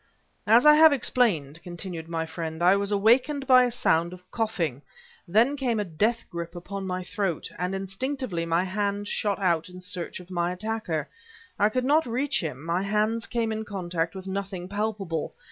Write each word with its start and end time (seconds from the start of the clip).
"As 0.47 0.65
I 0.65 0.73
have 0.73 0.91
explained," 0.91 1.61
continued 1.61 2.07
my 2.09 2.25
friend, 2.25 2.63
"I 2.63 2.75
was 2.75 2.91
awakened 2.91 3.45
by 3.45 3.65
a 3.65 3.69
sound 3.69 4.13
of 4.13 4.31
coughing; 4.31 4.81
then 5.27 5.55
came 5.55 5.79
a 5.79 5.85
death 5.85 6.25
grip 6.31 6.71
on 6.71 6.87
my 6.87 7.03
throat, 7.03 7.51
and 7.59 7.75
instinctively 7.75 8.43
my 8.43 8.63
hands 8.63 9.07
shot 9.09 9.37
out 9.37 9.69
in 9.69 9.79
search 9.79 10.19
of 10.19 10.31
my 10.31 10.51
attacker. 10.53 11.07
I 11.59 11.69
could 11.69 11.85
not 11.85 12.07
reach 12.07 12.39
him; 12.41 12.65
my 12.65 12.81
hands 12.81 13.27
came 13.27 13.51
in 13.51 13.63
contact 13.63 14.15
with 14.15 14.25
nothing 14.25 14.67
palpable. 14.67 15.35